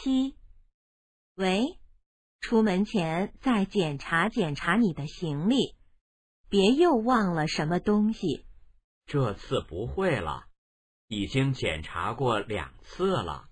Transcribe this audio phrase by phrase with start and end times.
[0.00, 0.36] 七。
[1.34, 1.76] 喂
[2.40, 5.74] 出门前再检查检查你的行李
[6.48, 8.46] 别又忘了什么东西。
[9.06, 10.44] 这次不会了
[11.08, 13.47] 已经检查过两次了。